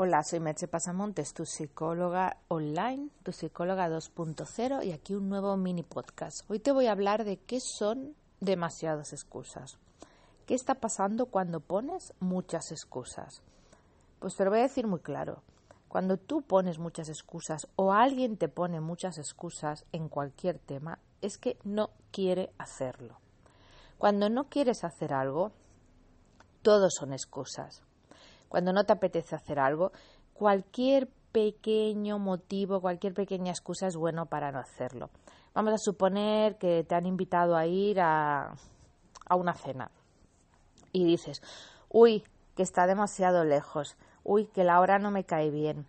[0.00, 5.82] Hola, soy Merche Pasamontes, tu psicóloga online, tu psicóloga 2.0 y aquí un nuevo mini
[5.82, 6.48] podcast.
[6.48, 9.76] Hoy te voy a hablar de qué son demasiadas excusas.
[10.46, 13.42] ¿Qué está pasando cuando pones muchas excusas?
[14.20, 15.42] Pues te lo voy a decir muy claro.
[15.88, 21.38] Cuando tú pones muchas excusas o alguien te pone muchas excusas en cualquier tema, es
[21.38, 23.18] que no quiere hacerlo.
[23.98, 25.50] Cuando no quieres hacer algo,
[26.62, 27.82] todos son excusas
[28.48, 29.92] cuando no te apetece hacer algo,
[30.34, 35.10] cualquier pequeño motivo, cualquier pequeña excusa es bueno para no hacerlo.
[35.54, 38.52] Vamos a suponer que te han invitado a ir a,
[39.28, 39.90] a una cena
[40.92, 41.42] y dices,
[41.88, 42.24] uy,
[42.56, 45.86] que está demasiado lejos, uy, que la hora no me cae bien,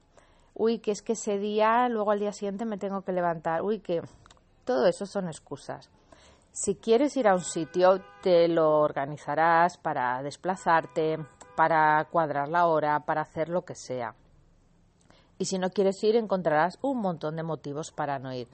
[0.53, 3.80] uy, que es que ese día, luego al día siguiente me tengo que levantar, uy,
[3.80, 4.02] que
[4.66, 5.89] todo eso son excusas.
[6.52, 11.17] Si quieres ir a un sitio, te lo organizarás para desplazarte,
[11.59, 14.16] para cuadrar la hora, para hacer lo que sea.
[15.38, 18.47] Y si no quieres ir, encontrarás un montón de motivos para no ir.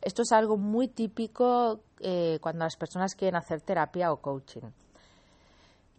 [0.00, 4.70] Esto es algo muy típico eh, cuando las personas quieren hacer terapia o coaching.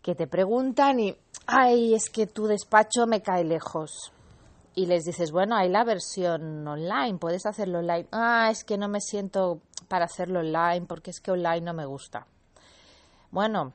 [0.01, 4.11] Que te preguntan y, ay, es que tu despacho me cae lejos.
[4.73, 8.07] Y les dices, bueno, hay la versión online, puedes hacerlo online.
[8.11, 11.85] Ah, es que no me siento para hacerlo online porque es que online no me
[11.85, 12.25] gusta.
[13.29, 13.73] Bueno,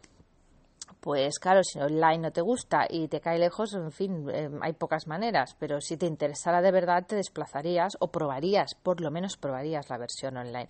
[1.06, 4.72] pues claro, si online no te gusta y te cae lejos, en fin, eh, hay
[4.72, 9.36] pocas maneras, pero si te interesara de verdad te desplazarías o probarías, por lo menos
[9.36, 10.68] probarías la versión online.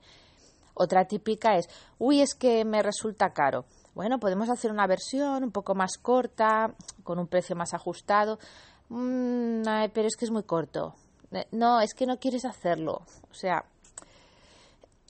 [0.74, 3.64] Otra típica es, uy, es que me resulta caro.
[3.94, 8.38] Bueno, podemos hacer una versión un poco más corta, con un precio más ajustado,
[8.90, 9.62] mm,
[9.94, 10.96] pero es que es muy corto.
[11.32, 13.00] Eh, no, es que no quieres hacerlo.
[13.30, 13.64] O sea,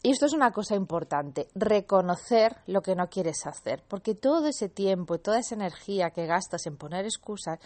[0.06, 4.68] y esto es una cosa importante, reconocer lo que no quieres hacer, porque todo ese
[4.68, 7.58] tiempo y toda esa energía que gastas en poner excusas,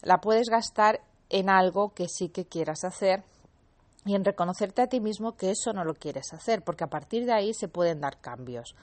[0.00, 3.24] la puedes gastar en algo que sí que quieras hacer
[4.04, 7.26] y en reconocerte a ti mismo que eso no lo quieres hacer, porque a partir
[7.26, 8.76] de ahí se pueden dar cambios.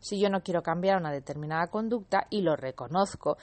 [0.00, 3.38] Si yo no quiero cambiar una determinada conducta y lo reconozco,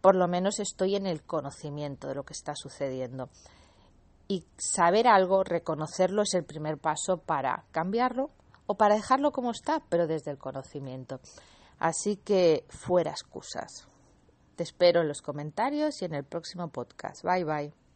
[0.00, 3.28] por lo menos estoy en el conocimiento de lo que está sucediendo.
[4.26, 8.32] Y saber algo, reconocerlo es el primer paso para cambiarlo
[8.68, 11.20] o para dejarlo como está, pero desde el conocimiento.
[11.78, 13.88] Así que fuera excusas.
[14.56, 17.24] Te espero en los comentarios y en el próximo podcast.
[17.24, 17.87] Bye bye.